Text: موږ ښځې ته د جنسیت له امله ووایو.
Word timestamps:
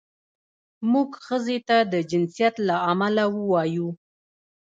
موږ 0.91 1.09
ښځې 1.25 1.57
ته 1.67 1.77
د 1.91 1.93
جنسیت 2.11 2.55
له 2.67 2.75
امله 2.91 3.23
ووایو. 3.37 3.87